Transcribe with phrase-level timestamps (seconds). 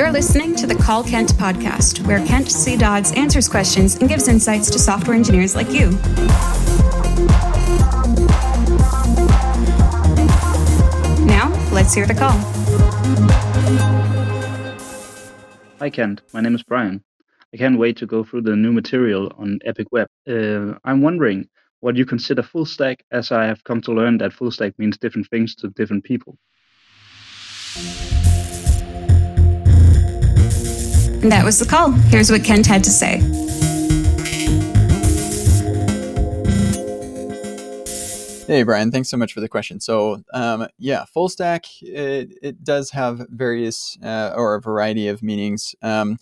[0.00, 2.74] You're listening to the Call Kent podcast, where Kent C.
[2.74, 5.90] Dodds answers questions and gives insights to software engineers like you.
[11.26, 12.32] Now, let's hear the call.
[15.80, 16.22] Hi, Kent.
[16.32, 17.04] My name is Brian.
[17.52, 20.08] I can't wait to go through the new material on Epic Web.
[20.26, 21.46] Uh, I'm wondering
[21.80, 24.96] what you consider full stack, as I have come to learn that full stack means
[24.96, 26.38] different things to different people.
[31.20, 31.90] That was the call.
[31.90, 33.18] Here's what Kent had to say.
[38.46, 39.78] Hey, Brian, thanks so much for the question.
[39.78, 45.22] So, um, yeah, full stack, it, it does have various uh, or a variety of
[45.22, 45.74] meanings.
[45.82, 46.18] Um,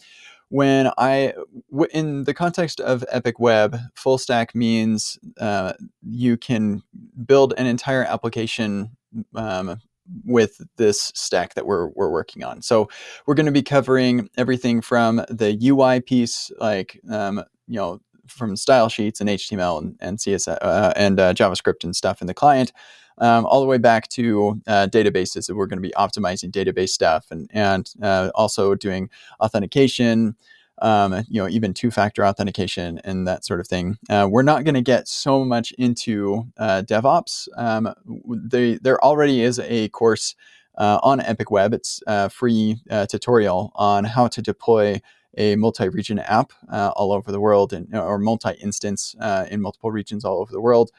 [0.51, 1.33] when I,
[1.71, 5.73] w- in the context of Epic Web, full stack means uh,
[6.03, 6.83] you can
[7.25, 8.91] build an entire application
[9.35, 9.81] um,
[10.25, 12.63] with this stack that we're, we're working on.
[12.63, 12.89] So
[13.27, 18.57] we're going to be covering everything from the UI piece, like, um, you know, from
[18.57, 22.35] style sheets and HTML and, and CSS uh, and uh, JavaScript and stuff in the
[22.35, 22.73] client,
[23.19, 25.53] um, all the way back to uh, databases.
[25.55, 30.37] We're going to be optimizing database stuff and and uh, also doing authentication,
[30.81, 33.99] um, you know, even two-factor authentication and that sort of thing.
[34.09, 37.49] Uh, we're not going to get so much into uh, DevOps.
[37.57, 37.93] Um,
[38.29, 40.35] they, there already is a course
[40.77, 41.75] uh, on Epic Web.
[41.75, 45.01] It's a free uh, tutorial on how to deploy
[45.37, 50.25] a multi-region app uh, all over the world, and, or multi-instance uh, in multiple regions
[50.25, 50.91] all over the world,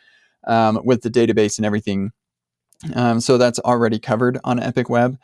[0.47, 2.11] um, with the database and everything.
[2.95, 5.17] Um, so that's already covered on Epic Web.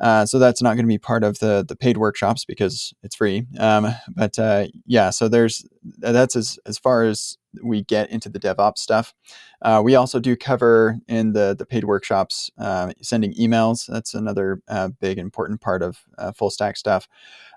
[0.00, 3.14] Uh, so that's not going to be part of the the paid workshops because it's
[3.14, 3.46] free.
[3.58, 5.66] Um, but uh, yeah, so there's
[5.98, 9.12] that's as as far as we get into the DevOps stuff.
[9.60, 13.86] Uh, we also do cover in the the paid workshops uh, sending emails.
[13.86, 15.98] That's another uh, big important part of
[16.34, 17.06] full stack stuff.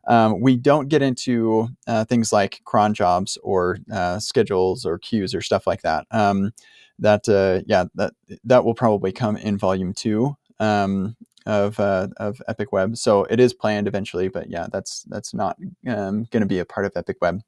[0.05, 1.69] Um, we don't get into
[2.07, 3.77] things like cron jobs or
[4.19, 6.07] schedules or queues or stuff like that.
[6.11, 6.51] Um,
[6.99, 10.35] that yeah that that will probably come in volume two.
[10.59, 11.15] Um,
[11.45, 12.97] of uh, of Epic Web.
[12.97, 16.65] So it is planned eventually, but yeah, that's that's not um, going to be a
[16.65, 17.41] part of Epic Web.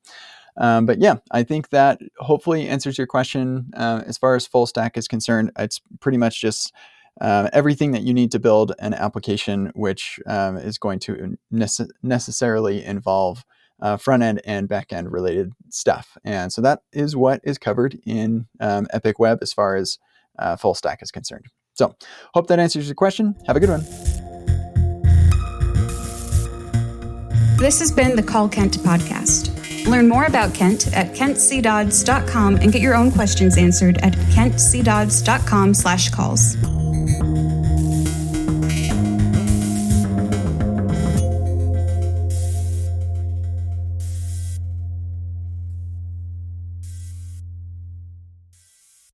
[0.58, 3.72] Um, but yeah, I think that hopefully answers your question.
[3.76, 6.74] Uh, as far as full stack is concerned, it's pretty much just
[7.22, 11.90] uh, everything that you need to build an application, which um, is going to nece-
[12.04, 13.44] necessarily involve
[13.82, 16.18] uh, front end and back end related stuff.
[16.24, 19.98] And so that is what is covered in um, Epic Web as far as
[20.40, 21.48] uh, full stack is concerned.
[21.76, 21.96] So,
[22.34, 23.36] hope that answers your question.
[23.48, 23.84] Have a good one.
[27.58, 29.52] This has been the Call Kent podcast.
[29.88, 36.10] Learn more about Kent at kentcdodds.com and get your own questions answered at kentcdodds.com slash
[36.10, 36.56] calls.